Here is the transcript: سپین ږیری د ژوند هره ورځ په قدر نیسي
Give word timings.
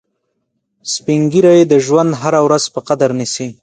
سپین 0.93 1.21
ږیری 1.31 1.59
د 1.71 1.73
ژوند 1.85 2.11
هره 2.21 2.39
ورځ 2.45 2.63
په 2.73 2.79
قدر 2.87 3.09
نیسي 3.19 3.47